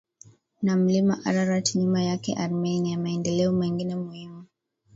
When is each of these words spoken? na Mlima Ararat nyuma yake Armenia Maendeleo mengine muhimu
na 0.61 0.75
Mlima 0.75 1.21
Ararat 1.25 1.73
nyuma 1.75 2.03
yake 2.03 2.33
Armenia 2.33 2.97
Maendeleo 2.97 3.51
mengine 3.51 3.95
muhimu 3.95 4.45